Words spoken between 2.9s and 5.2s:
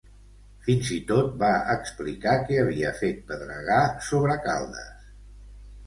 fet pedregar sobre Caldes.